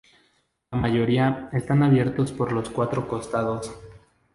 La 0.71 0.79
mayoría 0.79 1.47
están 1.53 1.83
abiertos 1.83 2.31
por 2.31 2.53
los 2.53 2.71
cuatro 2.71 3.07
costados. 3.07 3.71